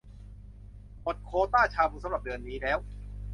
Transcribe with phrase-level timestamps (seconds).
[1.01, 2.77] หมดโควตาชาบูสำหรับเดือนนี้แล้ว